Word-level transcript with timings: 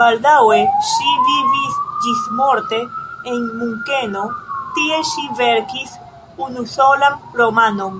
Baldaŭe 0.00 0.58
ŝi 0.88 1.12
vivis 1.28 1.78
ĝismorte 2.08 2.82
en 3.32 3.48
Munkeno, 3.62 4.28
tie 4.76 5.00
ŝi 5.14 5.28
verkis 5.42 6.00
unusolan 6.50 7.18
romanon. 7.42 7.98